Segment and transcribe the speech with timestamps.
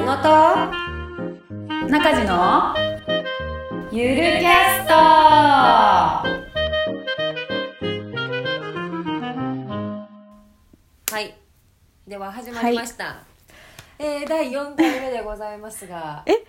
[0.00, 0.28] 矢野と
[1.90, 2.74] 中地の？
[3.92, 4.94] ゆるキャスト！
[11.14, 11.36] はい。
[12.08, 13.24] では始まりました、
[13.98, 16.22] えー、第4回目でございますが。
[16.24, 16.46] え？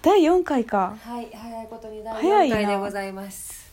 [0.00, 0.96] 第4回か。
[1.04, 2.56] はい早いことに第4早いな。
[2.56, 3.70] 回でございます。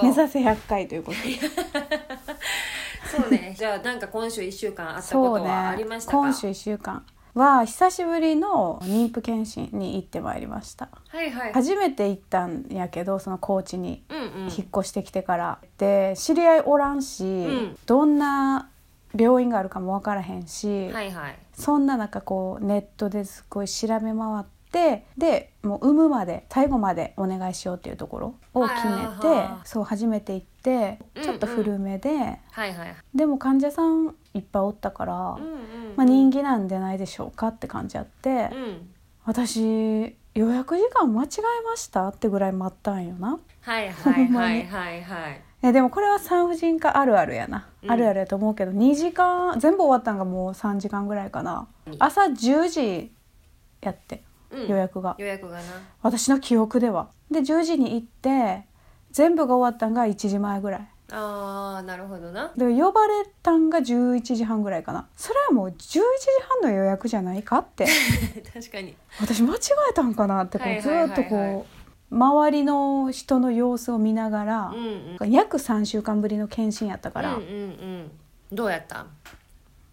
[0.00, 1.30] 目指せ100回ということで。
[3.10, 3.56] そうね。
[3.58, 7.04] じゃあなんか今週1週間あったことはありましたか、今週1週間
[7.34, 10.90] は久しぶりの妊婦検診に行ってまいりました。
[11.08, 11.52] はいはい。
[11.52, 14.24] 初めて行ったんやけどその高知にうんうん。
[14.44, 17.76] 引っ越してきてから、で知り合いおらんし、ん。
[17.86, 18.68] どんな
[19.16, 21.38] 病院があるかも分からへんし、はいはい。
[21.54, 24.10] そんな中こうネットですごい調べ回
[24.42, 32.10] ってでもう産むまで最後までお願いしようっていうところを決めてそう初めて行ってちょっと古めで、
[32.50, 35.62] はいはいでも患者さんいっぱいおったから、うんうん
[35.96, 38.88] まあ、人気なんじゃないでしょうかって感じあって、うん。
[39.24, 41.26] 私予約時間間違
[41.60, 43.38] えましたってぐらい待ったんよな。
[43.60, 45.02] はいはいはいはい。
[45.02, 47.90] はいえでもこれは産婦人科あるあるやな、うん。
[47.90, 51.68] あるあるやと思うけど2時間全部終わったんがもう3時間ぐらいかな。
[51.98, 53.12] 朝10時
[53.80, 54.68] やってうん。
[54.68, 55.62] 予約が、予約がな。
[56.02, 57.10] 私の記憶では。
[57.30, 58.66] で10時に行って
[59.10, 60.88] 全部が終わったんが1時前ぐらい。
[61.14, 62.52] あーなるほどな。
[62.56, 65.08] で呼ばれたんが11時半ぐらいかな。
[65.16, 66.00] それはもう11時
[66.62, 67.86] 半の予約じゃないかって。
[68.52, 68.96] 確かに。
[69.20, 69.58] 私間違
[69.90, 71.16] えたんかなってこはいうはいはいはい。
[71.16, 71.66] ずっとこ
[72.10, 75.30] う周りの人の様子を見ながらうん、うん。
[75.30, 78.10] 約3週間ぶりの検診やったから、うんうんうん。
[78.50, 79.06] どうやった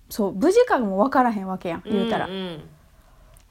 [0.10, 2.58] そう無事かも分からへんわけやん言うたら、んん。
[2.58, 2.64] で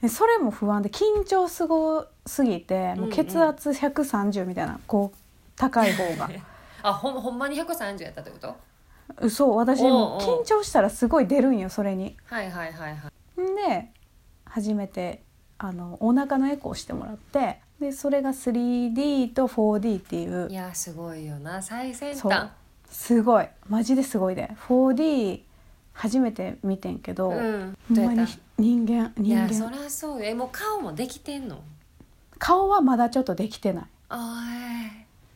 [0.06, 5.18] それも不安で緊張すごすぎてもう血圧130みたいなこう
[5.56, 6.30] 高い方が。
[6.82, 8.54] あほんほんまに130やったってこと？
[9.20, 10.20] 嘘私もうおうおう。
[10.42, 12.16] 緊張したらすごい出るんよそれに。
[12.26, 13.40] はいはいはいはい。
[13.40, 13.90] んで
[14.44, 15.22] 初めて
[15.58, 20.48] あのお腹のエコーしてもらってでそれが 3D と 4D っていう。
[20.48, 22.50] いやすごいよな最先端。
[22.88, 23.48] すごい。
[23.68, 24.50] マジですごいで。
[24.68, 25.42] 4D
[25.92, 27.76] 初めて見てんけど、うん。
[27.88, 28.26] ほんまに
[28.58, 30.24] 人間いやそりゃそうよ。
[30.26, 31.62] えもう顔もできてんの？
[32.38, 33.84] 顔はまだちょっとできてない。
[34.08, 34.44] あ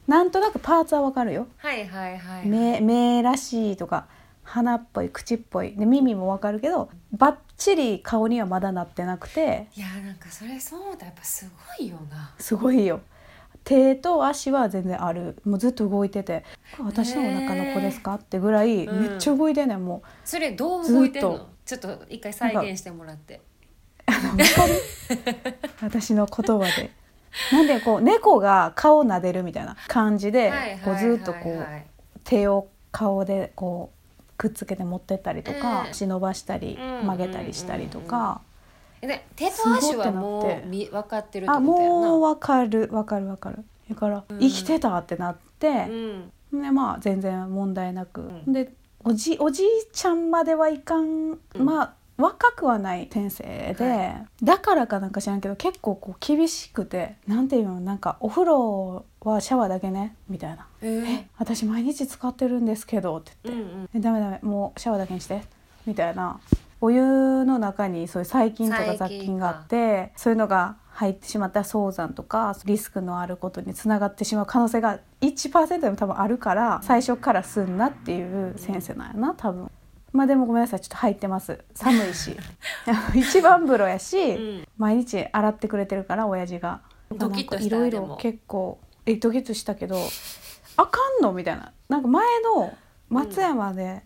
[0.07, 1.47] なんとなくパーツはわかるよ。
[1.63, 2.47] ーはいはいはい。
[2.47, 4.07] 目目らしいとか
[4.43, 5.75] 鼻っぽい口っぽい。
[5.77, 9.69] で耳もわかるけどバッチリ顔にはまだなってなくて。
[9.77, 12.35] いやなんかそれそう思ったらやっぱすごいよな。
[12.39, 13.01] すごいよ
[13.65, 15.37] 手と足は全然ある。
[15.45, 16.45] もうずっと動いてて
[16.77, 21.47] 「これ私のお腹の子ですか?」ってぐらいうんめっちゃ動いてんねんもそれどう動いてんの？
[21.65, 23.41] ずちょっと一回再現してもらって。
[24.07, 26.91] うわかる私の言葉で。
[27.53, 30.53] なんでこう猫が顔撫でるみたいな感じで
[30.85, 31.67] こうずっとこう
[32.25, 33.91] 手を顔でこ
[34.29, 35.91] うくっつけて持ってったりとかうん。
[35.91, 37.07] 足伸ばしたりうん。
[37.07, 38.43] 曲げたりしたりとか
[39.03, 42.89] えで手と足はもうみ分かってるってあことやもうなわかる。
[42.93, 43.65] わかるわかる。
[43.91, 44.39] だからうん。
[44.39, 45.69] 生きてたってなって
[46.51, 46.63] うん。
[46.63, 48.23] でまあ全然問題なく。
[48.23, 48.53] うん。
[48.53, 48.73] で
[49.05, 51.33] おじおじいちゃんまではいかん。
[51.33, 51.39] うん。
[51.57, 60.15] まあ若くはない先生で、はだからかなんか知らんけど結構こう厳しくてなんていうのなんかお風呂はシャワーだけね？
[60.29, 60.69] みたいな。
[60.81, 61.19] えー。
[61.23, 63.89] え私毎日使ってるんですけどって言って、うんうん。
[63.95, 65.43] えダメダメもうシャワーだけにして。
[65.85, 66.39] みたいな
[66.85, 79.71] お湯の中にそういう細菌とか雑菌があってそういうのが入ってしまったら早産とかリスクのあることにつながってしまう可能性が1%でも多分あるから最初からすんなっていう先生なんやな多分。
[80.13, 81.61] まあでもごめんなさいちょっと入ってます。
[81.73, 82.37] 寒いし。
[83.15, 84.69] 一番風呂やし、うん。
[84.77, 86.81] 毎日洗ってくれてるから親父が。
[87.15, 89.97] ドキッといろいろ結構えドキッとしたけど
[90.77, 91.33] あかんの？
[91.33, 91.73] みたいな。
[91.89, 92.73] なんか前の
[93.09, 94.03] 松山で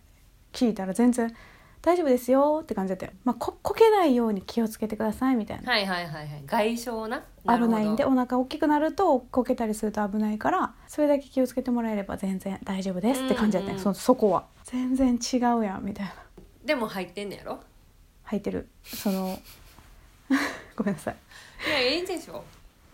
[0.53, 1.33] 聞いたら全然
[1.81, 5.71] 大丈夫ですよって感じだったよ、まあ、ここけないように気をつけてくださいみたいな。
[5.71, 6.43] はいはいはいはい。
[6.45, 7.23] 外傷な。
[7.45, 14.45] 危ないんでるお腹大きくなるとこけたりすると危ないからそれだけ気をつけてもらえれば全然大丈夫ですって感じだったよ、うんうんそそこは。
[14.65, 16.13] 全然違うやんみたいな。
[16.65, 17.59] でも入ってんねやろ？
[18.23, 18.67] 入ってる。
[18.83, 19.39] その
[20.75, 21.15] ごめんなさい。
[21.67, 22.43] いやいいでしょ。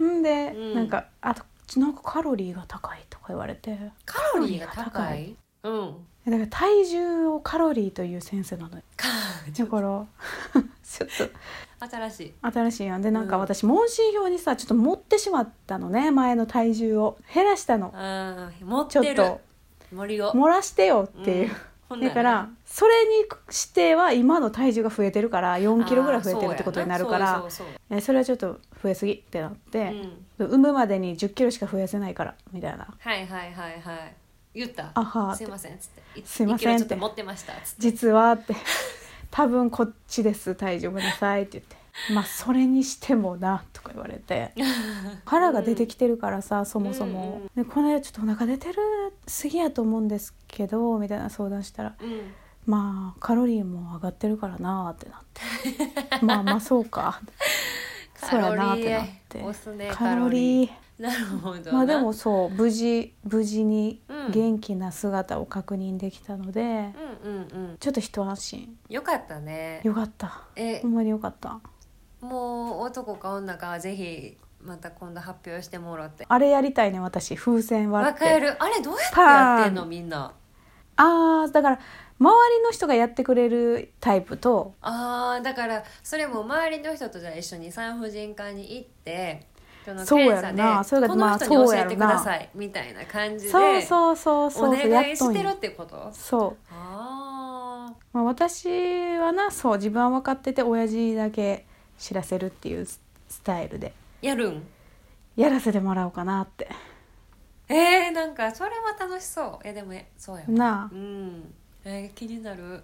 [0.04, 0.76] んで、うん。
[0.76, 1.44] なんかあと
[1.80, 3.76] なんかカロリーが高いとか言われて。
[4.06, 5.36] カロリーが高い？
[5.64, 5.96] うん。
[6.26, 8.84] だから体重をカロリーという先生なのよ。
[8.96, 9.08] か
[9.58, 10.06] だから。
[10.84, 11.86] ちょっと。
[11.86, 12.34] 新しい。
[12.42, 13.02] 新しいやん。
[13.02, 17.18] でなんかうん私問診票にさちょっと持ってしまったのね前の体重を。
[17.34, 17.94] 減らしたの。
[18.62, 19.42] 持っちょてるっと。
[19.92, 20.32] 森を。
[20.32, 21.52] 漏らしてよっていう、
[21.90, 22.00] うん。
[22.00, 27.64] だからそれにしては今の体重が増えてるから4キロぐらい増えてるってことになるからそ
[28.02, 29.92] それはちょっと増えすぎってなって、
[30.40, 30.46] うん。
[30.48, 32.88] 産むまでに1 0キロしか増やせないからみたいな。
[32.98, 34.16] はいはいはいはい
[34.54, 34.92] 言った。
[34.94, 35.74] あはーすいません。
[35.74, 36.22] っつって。
[36.26, 37.54] すいません1キロちょっと持ってました。
[37.54, 37.82] っつって。
[37.82, 38.56] 実はって。
[39.32, 41.76] 多分こっちです体重ごめんなさいって言って。
[42.14, 44.52] まあそれにしてもなとか言われて。
[45.26, 48.76] 腹が出てきてるからさそもそも、でこの間ちょっとお腹出てる
[49.28, 52.34] すぎやと思うんですけどみたいな相談したらうん。
[52.66, 56.26] まあカロリーも上がってるからなってなって。
[56.26, 57.22] まあまあそうか。
[58.16, 59.44] そうやなってなって。
[59.94, 60.70] カロリー
[61.08, 61.72] なるほどな。
[61.74, 64.32] まあでもそう無事無事にうん。
[64.32, 66.92] 元気な姿を確認できたので、うんうん
[67.70, 67.78] うん。
[67.78, 68.78] ちょっと一安心。
[68.88, 69.82] よかったね。
[69.84, 70.44] よかった。
[70.56, 71.60] えほんまによかった。
[72.22, 76.26] もう男か女かぜひまた今度発表してもらって。
[76.30, 78.20] あれやりたいね私風船割わって。
[78.22, 78.56] かる。
[78.64, 80.34] あれどうやってやってんのみんな？
[80.96, 81.80] あーだから
[82.20, 89.48] 周りの人がやってくれるタイプとあーだからそれも周りの人とじゃあ一緒に産婦人科に行って
[90.06, 92.08] そうやろ検査なでこの人にまあ教えてくそうやろな。
[92.08, 93.52] ださいみたいな感じで。
[93.52, 94.70] そうそうそうそう。
[94.72, 101.66] おそう願いしてってことそう、あまあ、私はなそう自分は分かってて親父だけ
[101.98, 104.64] 知らせるっていうススタイルでーやるん
[105.36, 106.70] やらせてもらおうかなって
[107.68, 111.54] えー、なんかそれは楽しそうえでもえそうやわなうん
[111.86, 112.84] えー、気になる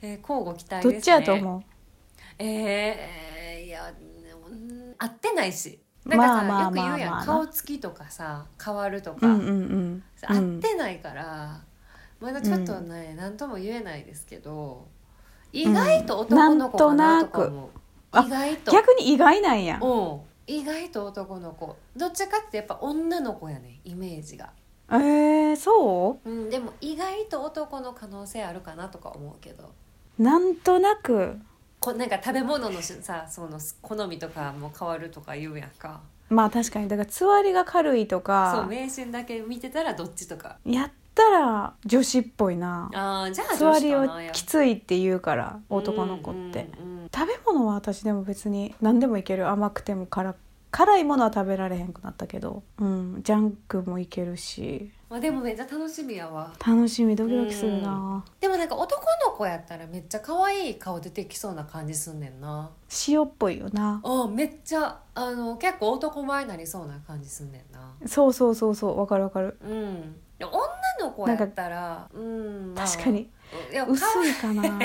[0.00, 1.64] えー、交互期あ待ですねどっちやと思
[2.38, 3.92] えー、いや
[4.48, 10.02] うん合ってないしなんかさ、まあまあよく言うやん、顔つきとかさ変わるとか、ううんうんうん。
[10.26, 11.60] 合ってないから、
[12.20, 14.88] まだちょっとね何、とも言えないですけど
[15.52, 17.68] 意外と男の子かなとか思う、
[18.10, 18.72] あ意外と。
[18.72, 19.78] 逆に意外なんや。
[19.80, 20.20] うん。
[20.46, 21.76] 意外と男の子。
[21.94, 24.50] どっちかってやっぱ女の子やねイメージが、
[24.90, 26.30] えー、そう？
[26.30, 29.72] ん、でも意外と男の可能性あるかなとか思うけど。
[30.18, 31.38] うなんとなく
[31.92, 36.00] こなんか食べ物のしさその好みとかも変わるとか言うやんか。
[36.28, 36.88] まあ確かに。
[36.88, 40.58] だからつわりが軽いとそうか迷信だけ見てたらどっちとか。
[40.66, 42.90] やったら女子っぽいな。
[42.92, 46.40] あーじゃあつわりをきついって言うから男の子って、
[46.80, 49.48] うんうんうん食べ物は私でも別に何でもいける。
[49.48, 50.34] 甘くても辛
[50.70, 56.52] 辛いものは食べられへんくなったけど、うん、ジャンクもいけるしまあでもめっちゃ楽しみやわ。
[56.66, 62.70] 楽しみドキドキするな、でもなんか男の子やったらめっちゃ可愛い顔出てきそうな感じすんねんな。
[63.08, 64.02] 塩っぽいよな。
[64.04, 67.94] あめっちゃあの結構男前になりそうな感じすんねんな。
[68.06, 69.56] そうそうそうそうわかるわかる。
[69.62, 70.16] うん。
[70.38, 70.58] で女
[71.00, 72.86] の子やったらうん、まあ。
[72.86, 73.30] 確かに
[73.86, 74.34] 薄いい。
[74.40, 74.78] かな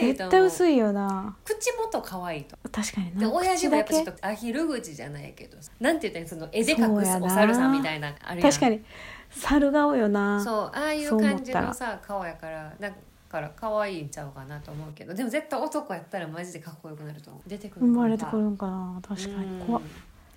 [0.00, 1.36] 絶対薄いよな。
[1.44, 8.82] 口元可愛いと確かにでな親父もやっぱちょっアヒル口じゃないけどなんて言ったらその絵で隠そうやなすお猿さんみたいなあれ確かに。
[9.30, 10.42] 猿顔よな。
[10.42, 12.90] そうああいう感じのさ顔やからだ
[13.28, 17.48] から可愛いんちゃうかなと思うけどでも絶対男やったらマジでかっこよくなると思う。
[17.48, 19.00] 出てくる生まれてくるんかな。
[19.06, 19.64] 確かに。
[19.66, 19.80] 怖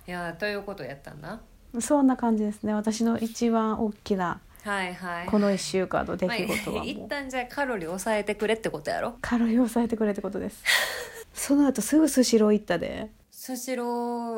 [0.06, 1.40] いやということやったんな
[1.80, 2.74] そんな感じですね。
[2.74, 5.26] 私の一番大きなはいはい。
[5.26, 6.86] この1週間の出まあ来事はもう。
[6.86, 9.16] 一旦じゃあカロリー抑えてくれってことやろ？
[9.20, 10.62] カロリーを抑えてくれってことです。
[11.34, 13.10] その後すぐスシロー行ったで。
[13.30, 13.84] スシロ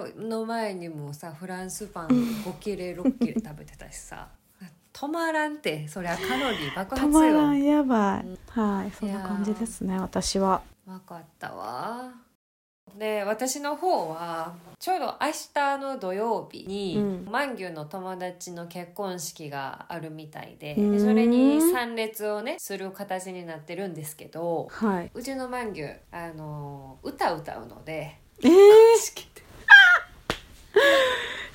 [0.00, 4.28] ーの前にもさフランスパン5切れ6切れ食べてたしさ。
[4.93, 5.87] 止まらんって。
[5.87, 7.08] そりゃカロリー爆た発よ。
[7.08, 10.62] まらんやばい、はいそんな感じですね私は。
[10.87, 12.25] 分かったわ
[12.99, 17.29] で私の方はちょうど明日の土曜日に、うん。
[17.31, 25.11] マンギュの友達の結婚式があるみたいでうんでそれに参列をねする形になってるんですけどはい。
[25.15, 28.50] うちのマンギュあの歌歌うのでえー、
[28.99, 29.43] 式で。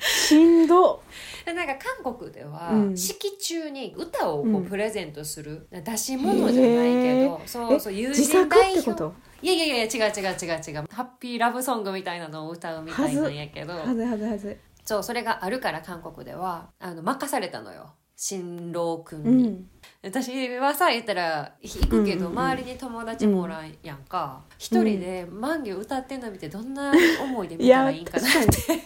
[0.00, 1.02] しんど。
[1.44, 2.96] でなんか韓国では、うん。
[2.96, 4.64] 式中に歌をこううん。
[4.66, 10.84] プレゼントする、出し物じゃないけど、そうえそう友人代表いやいやいや違う違う違う違う。
[10.90, 13.74] ハッピーラブソングみたいなのを歌うみたいなんやけど。
[13.74, 17.90] はずはずはずそうそれがあるから韓国ではあの任されたのよ。
[18.16, 19.68] 新郎くんに、うん。
[20.02, 22.38] 私はさ言ったら行くけど、うんうんうん。
[22.38, 24.42] 周りに友達もおらんやんか。
[24.58, 28.82] 一、人で満行歌ってんの見てどんな思いで見たらいいんかな確かに。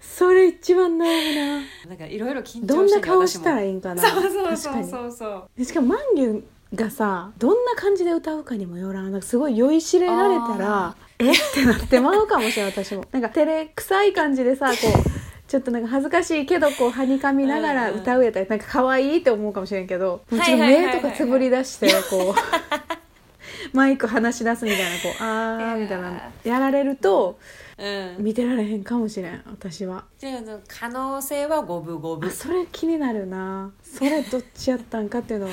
[0.00, 1.90] それ一番悩むな。
[1.90, 4.02] なんかいろいろ緊張してどんな顔したらいいんかな。
[4.02, 5.50] そうそうそうそうそう。
[5.56, 6.42] でしかもマンギュ
[6.74, 9.10] がさどんな感じで歌うかにもよらん。
[9.10, 11.30] なんかすごい酔いしれられたらえ？
[11.32, 13.04] ってなってまうかもしれない私も。
[13.12, 20.74] なんか照れくさい感じでさこうちょっとなんか恥ずかしいけどこうはにかみながら歌うやったらなんか可愛いって思うかもしれんけどもうちょっとはいはい。
[20.74, 22.34] はいはい目とかつぶり出してこう
[23.76, 26.12] マイク話し出すみたいなこうあーみたいな
[26.44, 27.38] やられると
[27.78, 28.16] うん。
[28.18, 30.04] 見てられへんかもしれん私は。
[30.18, 32.28] じゃあ可能性は五分五分。
[32.28, 33.72] あそれ気になるな。
[33.82, 35.48] それどっちやったんかっていうの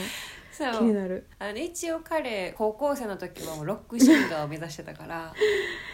[0.58, 0.74] そう。
[0.80, 1.28] 気になる。
[1.40, 5.34] あの一応彼高校生の時はもうロックシンガーを目指してたから。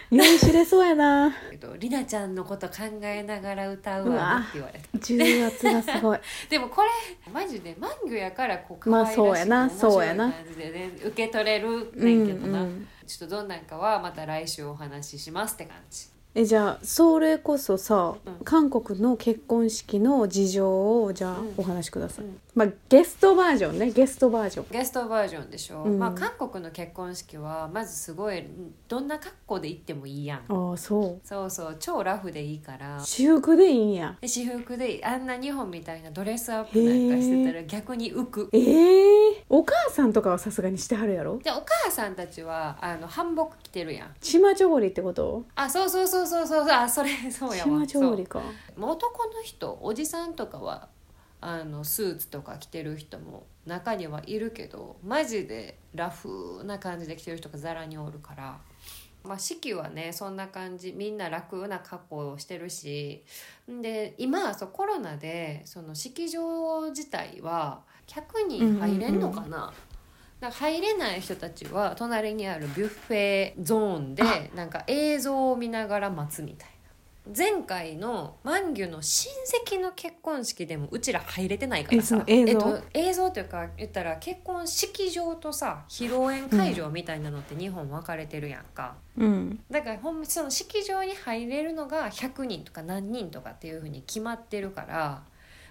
[0.10, 1.34] 酔 いしれそうやな。
[1.52, 6.20] えっとりなちゃんのこと考えながら歌うわねって言われて重圧がすごい。
[6.50, 6.90] でもこれ
[7.32, 10.32] マジでマンギョやからこう可まあ愛らしいそうやな面白いそうやな。
[10.32, 12.88] 感じでね受け取れるうねんけどな、ん。
[13.06, 18.34] ちょっとどんなんかはまた来週お話ししますって感じえじゃあそれこそさ、うん。
[18.44, 21.54] 韓国の結婚式の事情をじゃあうん。
[21.58, 22.40] お話しください、うん。
[22.56, 23.92] まあゲストバージョンね。
[23.92, 24.66] ゲストバージョン。
[24.72, 26.00] ゲストバージョンでしょ、うん。
[26.00, 28.44] まあ韓国の結婚式はまずすごい
[28.88, 30.40] どんな格好で行ってもいいやん。
[30.40, 31.78] ああそそうそう。
[31.80, 32.98] 超ラフでいいから。
[32.98, 34.18] う私服でいいんや。
[34.20, 38.50] で私服であんな日本みたいなドレスアップなんかしてたら逆に浮く。
[38.52, 41.38] ええお母さんとかはさすがにしてはるやろ？
[41.38, 44.16] でお母さんたちはあの韓服着てるやん。
[44.20, 45.44] チマチョゴリってこと？
[45.56, 47.66] あそうそうそうそうそうあそれ そうやわ。
[47.66, 48.42] チマチョゴリか
[48.78, 50.90] 男の人おじさんとかは
[51.42, 58.60] あのスーツとか着てる人も中にはいるけどマジでラフな感じで着てる人がざらにおるから。
[59.24, 60.92] まあ、式はねそんな感じ。
[60.92, 63.24] みんな楽な格好をしてるし。
[63.68, 69.74] で今そうコロナでその式場自体は100人入れんのかな、
[70.44, 74.24] だから入れない人たちは隣にあるビュッフェゾーンで
[74.54, 76.74] なんか映像を見ながら待つみたいな。
[77.34, 79.32] 前回の万牛の親
[79.66, 82.22] 戚の結婚式でもうちら入れてないからさ。
[82.28, 82.52] 映像？
[82.52, 89.62] えっと、映像というか言ったら結婚式場とさ披露宴会場みたいなのって日本分かれてるやんか、うん。
[89.72, 95.24] だからほんまその式場に入れるのが100人とか何人とかっていうふうに決まってるから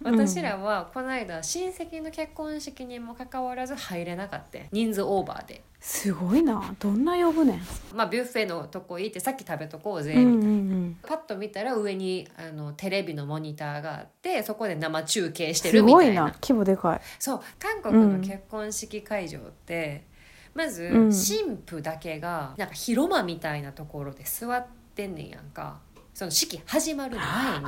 [0.04, 5.62] 私らはこの間親戚の結婚式にもかかわらず入れなかった人数オーバーで。
[5.80, 6.75] すごいな。
[6.78, 7.61] どんな呼ぶねん。
[7.94, 10.14] まあビュッフェのとこ行ってさっき食べとこうぜ。
[10.14, 10.97] うんうみたいな、ん。
[11.02, 16.23] パッと見たら上にあのテレビのモニターがあってそこで生中継してうんすごるみたいな。
[16.23, 16.35] いな。
[16.40, 17.00] 規模でかい。
[17.18, 17.40] そう。
[17.59, 20.06] 韓国の結婚式会場って、
[20.54, 21.12] まずうん。
[21.12, 25.80] 新婦だけがなんか広間みたいなところで座ってんねんやんか。
[26.14, 27.64] その式始まる前に。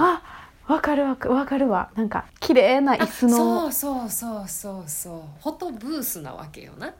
[0.66, 1.90] あわかるわかわかるわ。
[1.94, 3.66] なんか綺麗な椅子の。
[3.66, 4.82] あそうそうそうそう。
[4.86, 6.94] そうフォトブースなわけよな。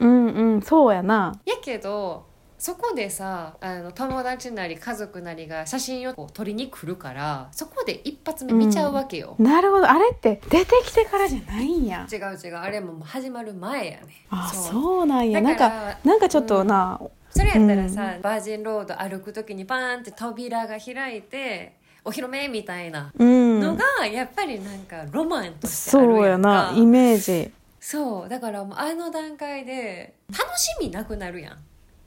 [0.00, 1.38] うんうんそうやな。
[1.44, 2.26] やけど
[2.58, 9.36] そこでさあの友達なり家族なりが写真を撮りに来るからそこで一発目見ちゃうわけよ。
[9.38, 9.88] なるほど。
[9.88, 12.06] あれって出てきてからじゃないんや。
[12.10, 12.56] 違う違う。
[12.56, 14.08] あれも始まる前やね。
[14.30, 14.72] あそう。
[14.72, 15.40] そうなんや。
[15.40, 23.60] なんからなんかちょっとな、それやったらさ、バージンロード歩く時にバーンって扉が開いてお披露目みたいなうん。
[23.60, 26.72] のがやっぱりなんかロマンとしてあるそうやな。
[26.76, 27.50] イメージ。
[27.80, 28.28] そう。
[28.28, 31.58] だからもうあの段階で楽しみなくなるやん。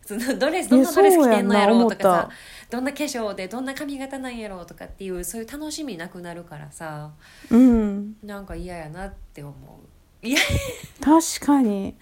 [0.05, 2.29] そのドレスどんなドレス着てんのやろうとかさ
[2.71, 7.11] どんな化粧でどんな髪型なんやろうとかっていうそういう楽しみなくなるからさ。
[7.49, 8.15] うん。
[8.23, 9.55] なんか嫌やなって思う
[10.21, 10.39] いや。
[11.01, 11.95] 確かに。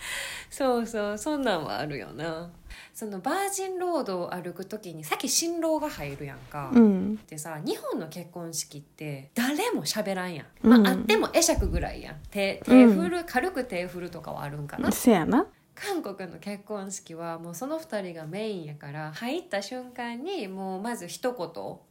[0.49, 2.51] そうそうそんなんはあるよな。
[2.93, 7.15] そのバージンロードを歩く時にさっき新郎が入るやんか、うん。
[7.27, 10.83] でさ日本の結婚式って誰も喋らんやん、うん。
[10.83, 12.15] まああっても会釈ぐらいやん。
[12.29, 14.91] 手手振る、軽く手振るとかはあるんかな。
[14.91, 15.47] せやな。
[15.75, 21.47] 韓国の結婚式はもうその2人がメインやから入った瞬間にもうまず一言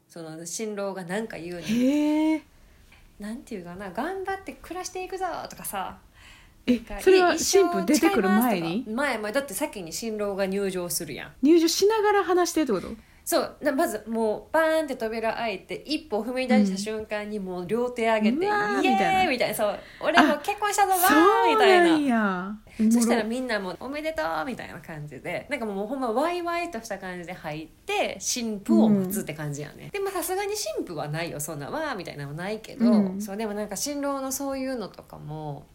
[0.09, 2.43] その新郎が何か言うねん。
[3.19, 5.99] なんていうかな頑張って暮らしていくぞとかさ
[7.01, 8.85] それは新婦出てくる前に？
[8.89, 11.33] 前前だって先に新郎が入場するやん。
[11.43, 12.89] 入場しながら話してるってこと？
[13.25, 19.55] そうなまずもうバーンって扉開いて一歩踏み出した瞬間にもう両手上げて「うわーイエーイ!」みたいな。
[19.55, 22.59] そう「俺も結婚したぞわそー!」みうたいな。
[22.91, 25.47] そしたらみんなも「おめでとう!」みたいな感じで。
[25.51, 33.21] なんかもうほんまワイワイとした感じで入って新婦を待つって感じやね、でもさすがに新婦はないよそんなわーみたいなのもないけど、うん。
[33.21, 35.67] そうでもなんか新郎のそういうのとかも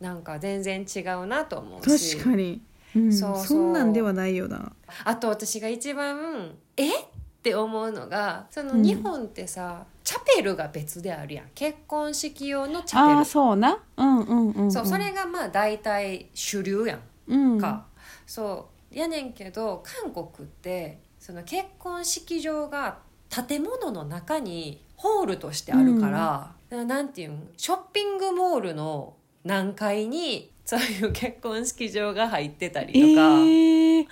[0.00, 2.16] なんか全然違うなと思うろし。
[2.16, 2.62] 確かに、
[2.96, 3.46] うん、そうそう。
[3.46, 4.72] そんなんではないよな。
[5.04, 6.88] あと私が一番え？
[7.00, 8.82] って思うのがそのうん。
[8.82, 11.46] 日本ってさ、チャペルが別であるやん。
[11.54, 13.18] 結婚式用のチャペル。
[13.18, 13.78] ああそうな。
[13.96, 17.00] うんうんうん、うん、そうそれがまあ大体主流やん。
[17.28, 17.60] うん。
[17.60, 17.86] か、
[18.26, 18.94] そう。
[18.94, 27.48] やねんけど韓国ってその結婚式場が建物の中にホールとしてあるから、なんていうん？
[27.56, 34.04] ショッピングモールの何階にそういう結婚式場が入ってたりとえか、ー、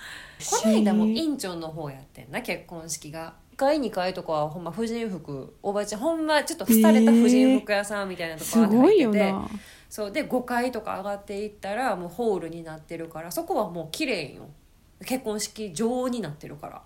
[0.61, 3.33] この間もインチョンの方やってんな結婚式が。
[3.53, 9.49] 1階2階とかはほんま婦人服おばちゃんほんまちょっと廃れた婦人服屋さんみたいなとこすろにごいよ入ってて、な。
[9.89, 14.49] そうで5階とか上がっていったらもうホールになってるからそこはもう綺麗よ。
[15.05, 16.81] 結婚式場になってるから、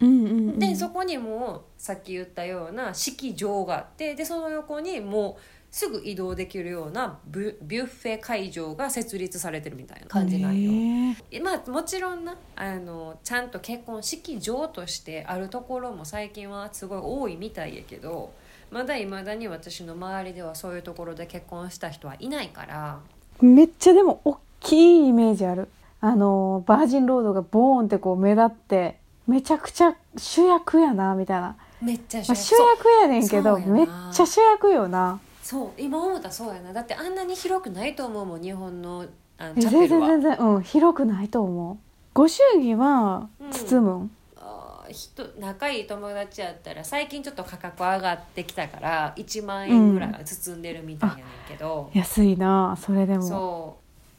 [0.00, 0.58] うんうんうん。
[0.58, 5.40] でそこにもさっき言ったような式場があってでその横にもう
[5.76, 18.32] すぐ移動できるようなビュビュッフェ会場が設立されてるみたいな感じなんよ、へまあもちろんなあのちゃんと結婚式場としてあるところも最近はすごい多いみたいやけど
[18.70, 23.00] まだいまだに私の周りではそういうところで結婚した人はいないから。
[23.42, 25.68] ーめっちゃでも大きいイメージある。
[26.00, 36.72] あのバージンロードがボーンってこう目立ってめちゃくちゃ主役やなみたいな、めっちゃまあ、主役やねんけどめっちゃ主役よなそう今思ったらそうやな。
[36.72, 39.06] だってあんなに広くないと思うもん日本の
[39.38, 40.08] あのえチャペルは。
[40.08, 41.76] 全然全然うん広くないと思う。
[42.14, 53.22] ご祝儀はうん包むん、あー人仲いい友達やったら最近ちょっと価格上がってきたから1万円ぐらいは包んでるみたいやねんけど、安いなそれでも。
[53.22, 53.76] そ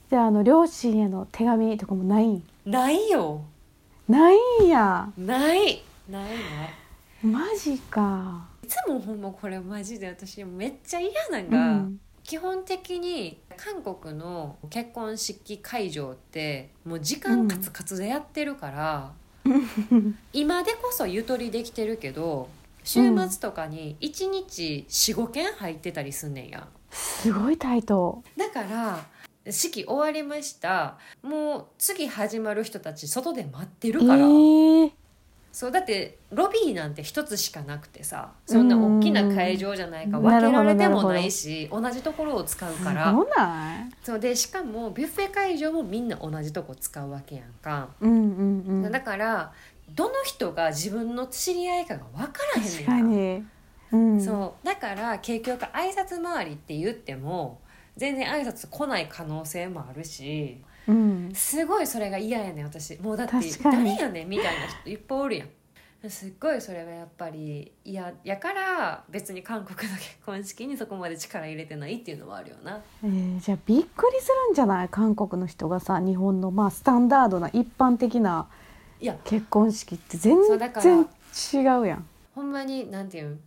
[0.10, 2.28] じゃああの両親への手紙とかもない？
[2.28, 3.42] んうないよ。
[4.08, 5.10] ないんや。
[5.18, 5.84] ない。
[6.10, 6.34] ないない
[7.24, 8.48] マジか。
[8.64, 12.00] いつもほんまこれマジで私めっちゃ嫌なんうが、ん。
[12.24, 19.14] 基本的に韓国の結婚式会場ってもう時間カツカツでやってるから、
[20.34, 22.50] 今でこそゆとりできてるけど
[22.84, 26.68] 週末とかに1日45件入ってたりすんねんや。
[26.92, 28.24] すごいタイト。
[28.36, 29.06] だから
[29.50, 30.98] 式終わりました。
[31.24, 34.92] もう次始まる人たち外で待ってるえから、ー、
[35.58, 40.24] そうだってロビーなんて一つしかなくてさそんな大きな会場じゃないかうん。
[40.24, 43.12] 分けられてもないし同じところを使うから。
[43.12, 43.90] ない。
[44.04, 48.92] そうでしかもビュッフェ会場もみんな同じとこ使うわけやんか、うんうんうん。
[48.92, 49.52] だから
[49.96, 54.10] どの人が自分の知り合いかが分からへんねん確かに。
[54.14, 54.22] うん。
[54.22, 57.62] そうだから結局挨拶回りって言っても
[57.96, 61.32] 全然挨拶来ない可能性もあるしうん。
[61.34, 62.98] すごいそれが嫌やねん私。
[63.02, 63.90] もうだって確かに。
[63.96, 65.50] 誰やねんみたいな人いっぱいおるやん。
[66.10, 72.80] すっごいそれはやっぱり嫌やから別に韓国の結婚式にそこまで力入れてないっていうのはあるよな。
[73.04, 74.90] えーじゃあびっくりするんじゃない？
[74.90, 78.48] 韓国の人がさ日本のまあスタンダードな一般的な
[79.02, 79.18] いや。
[79.26, 81.02] 結婚式って全そうだから然
[81.54, 82.06] 違うやん。
[82.36, 83.40] ほんまになんていうん？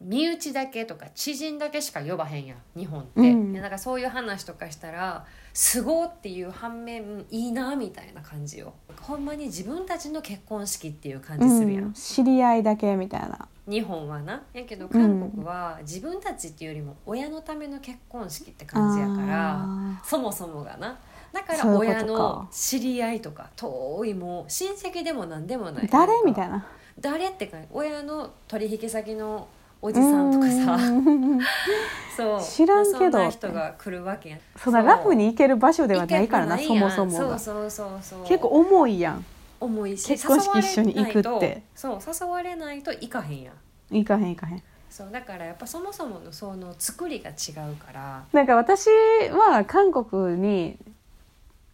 [0.00, 3.52] 身内だけとか知人だけしか呼ばへんやん日本って、うん。
[3.52, 8.74] でなんかそういう話とかしたらすごっていう反面いいなみたいな感じよ。
[9.00, 13.48] ほんまに自分たちの結婚式っていう感じするやん、うん、知り合いだけみたいな。
[13.68, 14.42] 日本はな。
[14.52, 20.98] やけど韓国は自分たちっていうよりも親のための結婚式って感じやからあそもそもがな。
[21.32, 25.84] だから親の知り合いとか遠いもう親戚でも何でもない。
[25.86, 26.66] ー誰みたいな。
[27.00, 29.48] 誰ってか親の取引先の
[29.80, 30.74] おじさんとかさ。
[30.74, 31.38] うん。
[32.16, 32.42] そう。
[32.42, 32.98] 知らんけど。
[32.98, 34.36] そんな人が来るわけや。
[34.36, 37.38] んそんなラフに行ける場所ではないからなそもそもが。
[37.38, 38.24] そうそうそうそう。
[38.24, 39.24] 結構重いやん。
[39.60, 41.62] 重いし結婚式一緒に行くって。
[41.74, 43.54] そう誘われないと行かへんやん。
[43.90, 44.62] 行かへん行かへん。
[44.90, 48.24] そうだからやっぱそもそものその作りが違うから。
[48.32, 48.88] なんか私
[49.30, 50.78] は韓国に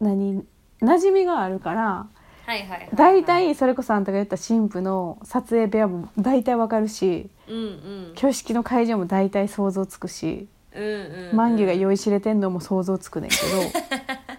[0.01, 0.45] 何
[0.83, 2.07] 馴染みがあるから
[2.47, 8.13] はいはいはい、はい、大体それこそあんたが言った新婦の撮影部屋も大体わかるしうんうん。
[8.17, 11.37] 挙式の会場も大体想像つくしうんうんうん。
[11.37, 13.43] 満月が酔いしれてんのも想像つくねんけど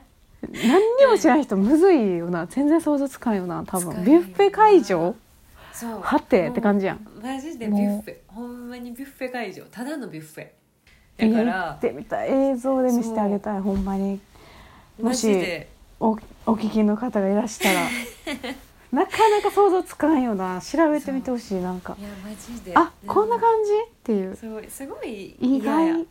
[0.54, 2.48] 何にも知らん人むずいよな。
[2.48, 4.04] 全然想像つかんよな多分。
[4.06, 5.16] ビュッフェ会場？
[5.74, 6.02] そう。
[6.02, 6.50] はて？
[6.50, 7.08] って感じやん。
[7.22, 8.18] マジでビュッフェ。
[8.28, 9.64] ほんまにビュッフェ会場。
[9.66, 10.48] ただのビュッフェ。
[11.18, 12.32] だから行ってみたい。
[12.32, 14.20] 映像で見せてあげたいほんまに。
[15.00, 15.66] もマし
[16.00, 17.82] おお聞きの方がいらしたら。
[18.92, 20.62] なかなか想像つかんよな。
[20.62, 21.96] 調べてみてほしいなんか。
[22.00, 22.74] いやマジで。
[22.76, 23.72] あこんな感じ？
[23.72, 24.36] っていう。
[24.36, 25.92] すごいすごい意外。
[25.92, 26.06] うん。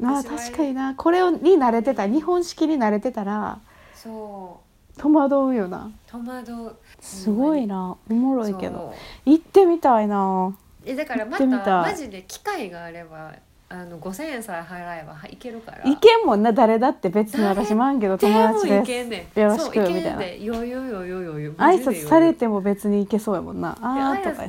[0.00, 0.94] な私は確かにな。
[0.94, 3.58] これをに慣れてた日本式に慣れてたら
[3.94, 4.60] そ
[4.96, 5.00] う。
[5.00, 5.90] 戸惑うよな。
[6.06, 6.76] 戸惑う。
[7.00, 7.96] すごいな。
[8.10, 8.94] おもろいけど。
[9.24, 10.56] 行ってみたいな。
[10.84, 11.64] えだからま行ってみたい。
[11.64, 13.32] たマジで機会があれば
[13.74, 15.78] あの5,000円さえ払えばはいけるから。
[15.84, 18.86] 行けんもんな誰だって別に私もあんけど友達です。
[18.86, 19.40] けんねん。
[19.40, 20.16] よろしくみたいな。
[20.18, 21.52] でよよよよよよ。
[21.54, 23.76] 挨拶されても別に行けそうやもんな。
[23.80, 24.44] あーとか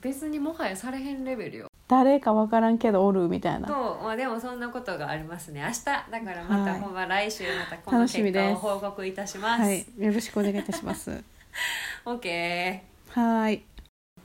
[0.00, 1.70] 別にもはやされへんレベルよ。
[1.88, 3.68] 誰か分からんけどおるみたいな。
[3.68, 5.60] そうまあでもそんなことがありますね。
[5.60, 11.22] 明日だからまた、はいほんま来週またこの結果を報告いたします、はいよろしくお願いいたします。
[12.04, 13.62] OK はい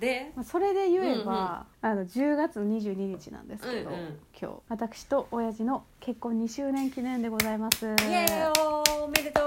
[0.01, 4.19] でまあそれで言えば、あの10月の22日なんですけど、うんうん。
[4.37, 7.85] 今日私と親父の結婚2周年記念でございます。
[7.85, 9.45] イエイエーイおめでとう。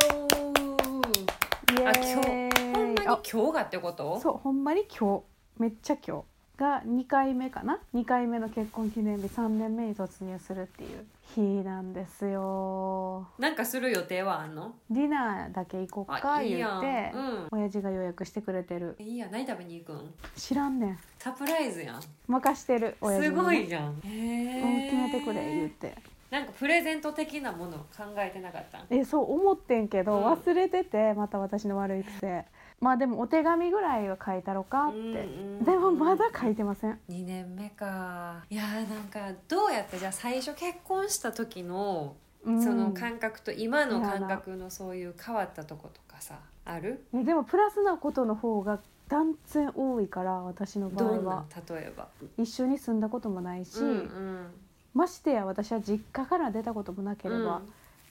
[1.84, 4.20] あ今日ほんまにあ今日がってこと？
[4.20, 5.24] そうほんまに今日。
[5.60, 6.24] めっちゃ今日
[6.56, 11.04] が2回目かな？2回目の結婚記念日3年目に突入するっていう。
[11.34, 13.26] 日なんですよ。
[13.38, 14.74] なんかする予定はあんの？
[14.90, 17.48] ディナーだけ行こうか言ってうん。
[17.50, 18.94] 親父が予約してくれてる。
[19.00, 20.14] いいや何食べに行くん？
[20.36, 20.98] 知らんねん。
[21.18, 22.00] サプライズやん。
[22.28, 24.00] 任してる親父ねごいじゃん。
[24.04, 25.96] へうんえ決めてくれ言って。
[26.30, 28.86] なんかプレゼント的なものを考えてなかったん？
[28.90, 30.24] えそう思ってんけど、うん。
[30.34, 32.44] 忘れててまた私の悪い癖
[32.84, 37.00] まあでもお手紙ぐらいは書いたろかって、うんうんでもまだ書いてません。
[37.08, 38.44] 2年目か。
[38.50, 42.62] いやーなんかどうやってじゃあ最初結婚した時のうん。
[42.62, 47.06] その感覚と今の感覚のそういう変わったとことかさある？
[47.14, 51.44] でもプラスなことの方が断然多いから私の場合は。
[51.68, 52.08] 例えば？
[52.36, 54.46] 一緒に住んだこともないし、うんうん。
[54.92, 57.62] ましてや私は実家から出たこともなければ、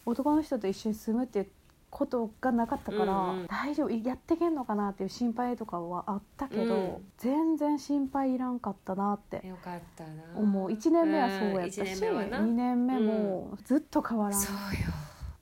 [0.05, 1.47] 男の人と一緒に住むっていう
[1.93, 3.47] ことがなかったから、うんうん。
[3.47, 7.11] 大丈夫やってけんのかなっていう心配とかはあったけど、うん。
[7.17, 10.09] 全然心配いらんかったなってうんよかったな。
[10.35, 10.69] 思う。
[10.69, 12.39] 1年目はそうやったし、うん一年目はな。
[12.39, 14.59] 2年目もずっと変わらん、そうよ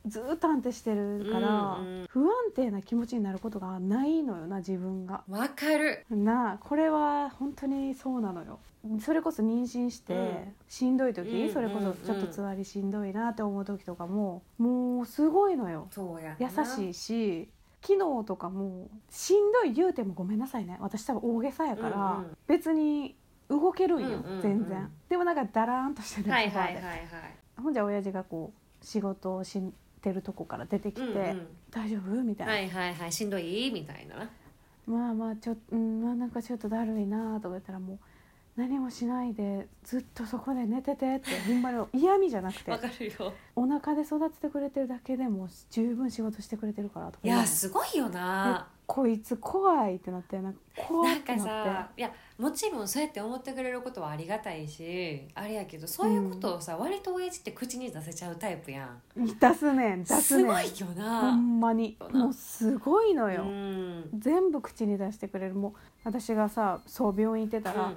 [0.05, 2.07] ずっと安定してるから、うんうん。
[2.09, 5.23] 不安定な気持ちになることがないのよな自分が。
[5.29, 6.05] わかる。
[6.09, 8.59] なあこれは本当にそうなのよ。
[8.99, 10.55] それこそ妊娠して、うん。
[10.67, 15.87] しんどい時、うんそれこそちょっとつわりしんどいなって思う時とかももうすごいのよ。
[15.91, 17.49] そうや優しいし
[17.81, 20.77] 昨日とかもしんどい言うてもごめんなさいね。
[20.79, 22.37] 私多分大げさやから、うんうん。
[22.47, 23.15] 別に
[23.49, 24.89] 動けるんよ、うんうんうん全然。
[25.09, 26.77] でもなんかダラーンとしてるはいはい
[27.61, 29.61] ほんじゃ親父がこう仕事をし
[30.01, 31.47] てるとこから出てきて「うんうん。
[31.71, 33.11] 大丈夫?」みたいな、はいはいはい。
[33.11, 33.71] しんどい？
[33.71, 34.15] みたいな。
[34.17, 34.29] な
[34.87, 37.99] まあまあちょっと、うん、まあなんかちょっとだるいなとか言ったらもう
[38.61, 42.69] 何もしないでずっとそこで寝ててってほんまに嫌味じゃなくて。
[42.69, 43.33] わかるよ。
[43.55, 47.19] お腹で育ててくれてるだけでも十分仕事してくれてるからとか。
[47.23, 48.67] いやすごいよな。
[48.85, 59.23] こいつ怖いってなってなんか怖ないってなさいやもちろんそうやって思ってくれることはありがたいしあれやけどそういうことをさ、割と親父って口に出せちゃうタイプやん。
[59.23, 60.45] って出すねん出すねん。
[60.45, 61.97] すごいよほな、んまに。
[62.11, 64.09] もうすごいのうよ、ん。
[64.19, 65.55] 全部口に出してくれる。
[65.55, 67.95] もう私がさそう病院行ってたら、うん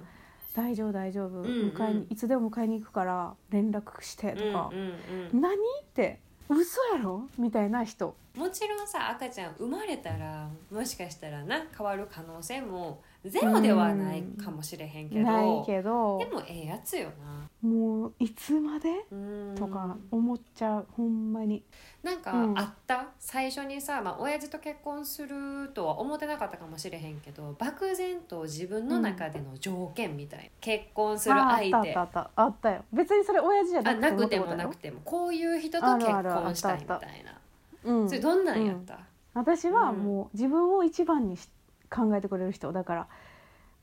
[0.55, 1.71] 大丈夫大丈夫、んうん。
[1.71, 4.71] 迎えにいつでも迎えに行くから連絡してとか。
[4.73, 4.93] うん、うん
[5.33, 5.41] うん。
[5.41, 5.59] 何っ
[5.93, 7.29] て嘘やろ？
[7.39, 8.15] みたいな人。
[8.37, 17.49] もちろんさ赤ちゃん生まれたらもしかしたらな変わる可能性もゼロではないかもしれへんけど、ないけどでもええやつよな。
[17.67, 18.91] もういつまで？
[19.11, 19.55] うん。
[19.57, 21.63] とか思っちゃうほんまに。
[22.03, 22.59] なんかうん。
[22.59, 31.91] あった、最初にさ、まあ親父と結婚するとは思ってなかったかもしれへんけど漠然と自分の中での条件みたいな、結婚するああ相手。
[31.91, 32.43] ったあったあった。
[32.43, 32.85] あったよ。
[32.93, 37.41] 別にそれ親父じゃなくてもなくてもこういう人と結婚したいみたいな。
[37.85, 38.09] うん。
[38.09, 38.99] それどんなんやった、
[39.33, 40.05] 私はうん。
[40.05, 41.49] もう自分を一番にし
[41.91, 43.09] 考えてくれる人だから。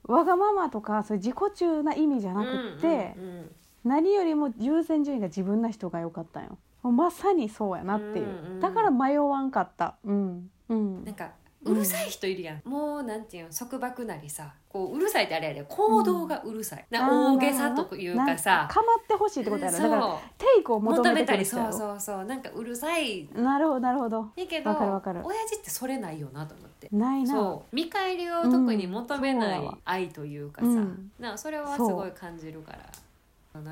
[0.07, 3.51] わがままとかそういう自己中な意味じゃなくって、うんうんうん。
[3.83, 6.57] 何よりも優先順位が自分な人が良かったんよ。
[6.83, 9.95] まさにそうやなっていう、うんうんだから迷わんかった。
[10.03, 10.49] うん。
[10.69, 11.03] うん。
[11.05, 11.31] なんか
[11.63, 19.77] うるさい人いるやん、もうなんていうの束縛なりさこううるさいってあれやで行動がうるさい、な大げさというかさかまってほしいってことやろ。
[19.77, 22.25] だからそうテイクを求めたりそうそうそう。
[22.25, 23.27] なんかうるさい。
[23.33, 24.31] なるほどなるほど。
[24.35, 26.89] やけど親父ってそれないよなと思って。
[26.91, 27.33] ないな。
[27.33, 27.75] そう。
[27.75, 31.11] 見返りを特に求めない愛というかさ、うん。
[31.19, 32.79] なそれはすごい感じるから。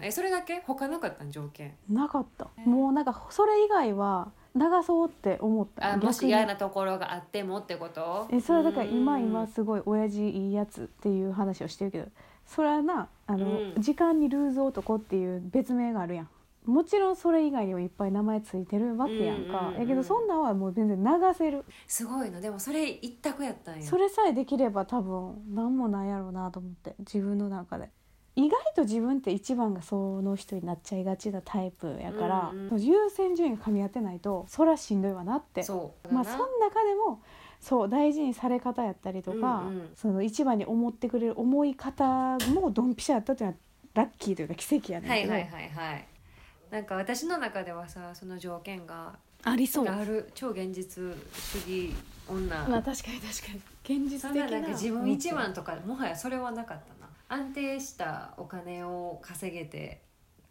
[0.03, 0.61] えそれだけ？
[0.67, 1.31] 他なかったん？
[1.31, 1.73] 条件。
[1.89, 2.49] なかった。
[2.65, 5.93] もうなんかそれ以外は流そうって思った。
[5.93, 8.27] あもし嫌なところがあってもってこと？
[8.31, 9.23] えそれはだから今うん。
[9.23, 12.07] 今すごい親父いいやつっていう話をしてるけど
[12.45, 13.81] それはなあの、うん。
[13.81, 16.29] 時間にルーズ男っていう別名があるやん。
[16.65, 21.63] もちろんそれ以外にもいっぱい名前ついてるわけやんか、やけどそんなんはもう全然流せる。
[21.87, 23.83] すごいのでもそれ一択やったんや。
[23.83, 26.95] それさえできれば多分何もないやろうなと思って。
[26.99, 27.89] 自分の中で
[28.35, 35.61] 意外と自分って一番がその人になっちゃいがちなタイプやから、うんう優先順位が噛み合ってないとそりゃしんどいわなって。
[36.09, 37.21] まあその中でも
[37.59, 39.89] そう大事にされ方やったりとか、うんうん。
[39.95, 43.59] その一番に思ってくれる思い方もドンピシャやったっていうのは
[43.95, 46.07] ラッキーというか奇跡やねんけど、はいはいはいはい。
[46.71, 49.85] なんか私の中ではさその条件がありそう。
[49.87, 51.93] ある超現実主義
[52.29, 52.67] 女。
[52.67, 53.61] まあ確かに確かに。
[53.83, 54.45] 現実的な。
[54.45, 56.98] ななんか自分一番とかもはやそれはなかったな
[57.29, 60.01] 安定したお金を稼げて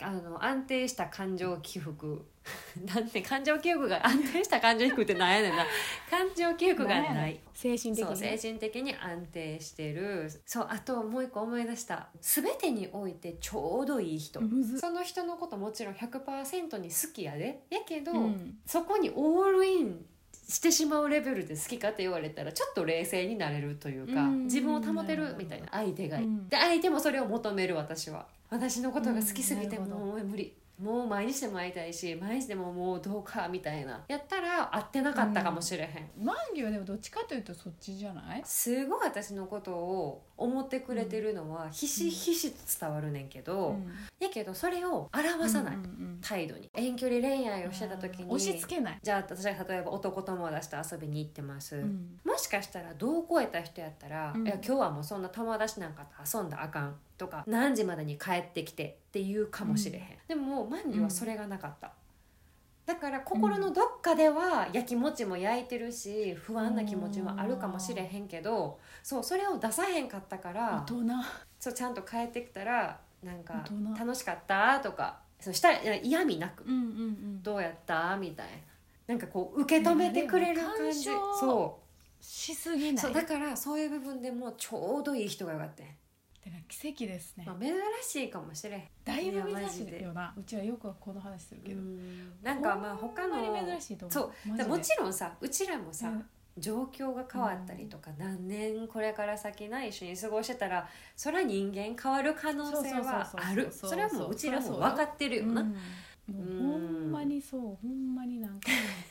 [0.00, 2.24] あの安定した感情起伏。
[2.86, 5.66] なんて感情起伏が安定した感情起伏ってなんやねんな。
[6.08, 7.40] 感情起伏がない。
[7.52, 10.30] 精神的そうに精神的に安定してる。
[10.46, 12.08] そうあともう一個思い出した。
[12.20, 14.40] 全てにおいてちょうどいい人。
[14.80, 17.64] その人のこともちろん100%に好きやで。
[17.68, 18.60] やけど、うん。
[18.64, 20.06] そこにオールイン
[20.48, 24.44] してしまうレベルで好きかって言われたらちょっと冷静になれるというか、うん。
[24.44, 28.26] 自分を保てるみたいな相手がいで相手もそれを求める私は。
[28.50, 30.54] 私のことが好きすぎてもう無理。
[30.80, 34.04] もう毎日でも会いたいし毎日でももうどうかみたいな。
[34.06, 38.42] やったら会ってなかったかもしれへん、マンギはでもどっちかというとそっちじゃない？
[38.44, 43.92] すごい私のことを思ってくれてるのはひしひしと伝わるねんけど、うん。
[44.20, 46.70] やけどそれを表さない、うんうん態度に。
[46.74, 52.18] 遠距離恋愛をしてた時に押し付けない、じゃあ私が例えば男友達と遊びに行ってます、うん。
[52.24, 54.46] もしかしたら度を超えた人やったら、うん。
[54.46, 61.92] いや今日はもうそんな友達なんかと遊んだらあかんとか何時までに帰ってきてって言うかもしれへん、でもマンリはそれがなかった、
[62.86, 70.86] だから心のどっかでは焼きもちも焼いてるし不安な気持ちもあるかもしれへんけどそうそれを出さへんかったから
[71.60, 73.64] そうちゃんと帰ってきたらなんか
[73.98, 76.82] 楽しかったとかそうしたら嫌味なくうんうんう
[77.38, 77.42] ん。
[77.42, 78.16] どうやった？
[78.16, 78.52] みたいな。
[79.06, 81.04] なんかこう受け止めてくれる感じ。
[81.04, 81.80] そ
[82.20, 82.24] う。
[82.24, 83.04] しすぎない？
[83.04, 85.86] そうだからそういう部分でもちょうどいい人がよかったん。
[85.86, 85.92] や
[86.44, 87.44] だから奇跡ですね。
[87.46, 87.72] まあ、珍
[88.02, 88.82] しいかもしれん。
[89.04, 90.34] だいぶ珍しいよな。
[90.36, 91.80] うちはよくこの話するけど。
[92.42, 94.32] なんかまあ他の珍しいと思う。
[94.48, 94.68] そう。
[94.68, 96.24] もちろんさうちらもさ、うん
[96.60, 103.68] 状況が変わったりとか、何年これから先な一緒に過ごしてたらそれは人間変わる可能性はある。
[103.72, 105.64] それはもううちらも分かってるよな、
[106.26, 106.32] ほ
[106.78, 107.60] んまにそう。
[107.60, 108.68] ほんまになんか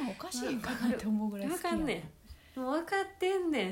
[0.00, 2.04] 頭おかしいんかなって思うぐらい好分きやかんね
[2.56, 2.60] ん。
[2.60, 3.64] もう分かってんね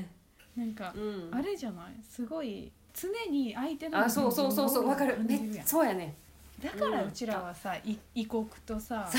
[0.56, 0.60] ん。
[0.60, 1.30] なんか、うん。
[1.34, 2.02] あれじゃない？
[2.02, 4.86] すごい常に相手のあそうそうそうそう。
[4.86, 5.18] 分かる。
[5.22, 6.14] めそうやね
[6.62, 9.10] だからうちらはさ、い異国とさ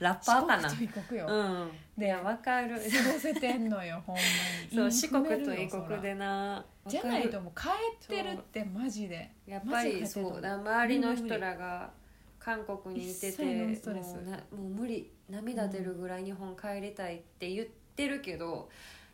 [0.00, 2.02] ラッパーかな四国と異国よ、うん。
[2.04, 2.76] いや分かる。
[2.76, 4.28] 過ごせてんのよほんまに。
[4.74, 6.64] そう四国と異国でな。
[6.86, 7.68] じゃないともう帰
[8.04, 9.30] ってるってマジで。
[9.46, 10.40] やっぱりそう。
[10.40, 11.90] だ周りの人らが
[12.38, 15.12] 韓国にいててもうなもう無理。
[15.28, 18.70] 涙出るぐらい日本帰りたいって言ってるけど、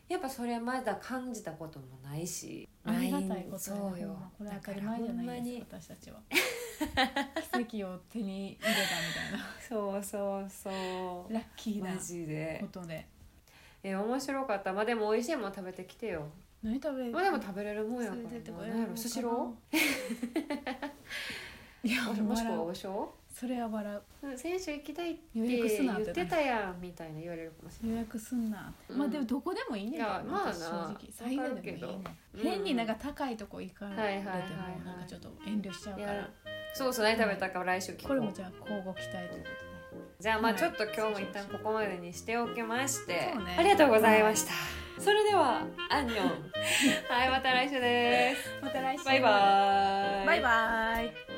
[0.09, 4.17] やっぱそれまだ感じたこともないしありがたいことそうよ。
[4.37, 6.19] これ当たり前じゃないです私たちは。
[7.61, 8.75] 奇跡を手に入れたみ
[9.31, 9.45] たいな。
[9.69, 11.33] そうそうそう。
[11.33, 12.57] ラッキーなマジで。
[12.61, 13.05] ことで。
[13.83, 14.73] え面白かった。
[14.73, 16.25] まあでも美味しいもん食べてきてよ。
[16.63, 17.11] 何食べる？
[17.11, 18.29] まあでも食べれるもんやからな。
[18.67, 18.97] 何やろ？
[18.97, 19.53] スシロ
[21.83, 24.27] いやー もしくは王将それは笑う。
[24.27, 30.97] うん先週行きたいって予言約すなっっててたやんみたいな言われるかもしれ予約すんなうんまあでもどこでもいいねんけどまあ正直。
[31.09, 31.71] 最後でもいいね。
[31.87, 34.29] わかるけど変になんか高いとこ行かれても
[34.83, 36.17] なんかちょっと遠慮しちゃうないから。
[36.19, 36.29] や
[36.73, 38.07] そうそう何食べたか来週聞こう。
[38.09, 39.49] これもじゃあ交互期待ということで。
[40.19, 40.59] じゃあまあはい。
[40.59, 43.33] ちょっと今日も一旦ここまでにしておきまして、ね。
[43.57, 44.51] ありがとうございました、
[45.01, 46.25] それではアンニョン。
[47.07, 48.49] はいまた来週です。
[48.61, 49.05] また来週。
[49.05, 50.25] バイバーイ。
[50.27, 51.28] バイバイ